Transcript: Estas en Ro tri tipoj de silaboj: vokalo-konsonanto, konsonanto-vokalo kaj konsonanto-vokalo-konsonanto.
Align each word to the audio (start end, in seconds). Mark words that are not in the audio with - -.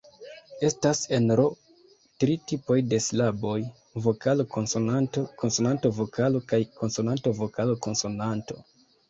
Estas 0.67 0.99
en 1.17 1.27
Ro 1.39 1.43
tri 2.23 2.37
tipoj 2.51 2.77
de 2.93 2.99
silaboj: 3.09 3.59
vokalo-konsonanto, 4.07 5.25
konsonanto-vokalo 5.45 6.43
kaj 6.55 6.61
konsonanto-vokalo-konsonanto. 6.81 8.61